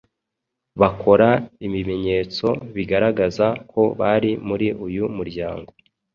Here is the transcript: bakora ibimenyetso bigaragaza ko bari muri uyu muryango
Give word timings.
bakora 0.81 1.29
ibimenyetso 1.65 2.47
bigaragaza 2.75 3.45
ko 3.71 3.81
bari 3.99 4.31
muri 4.47 4.67
uyu 4.85 5.03
muryango 5.17 5.71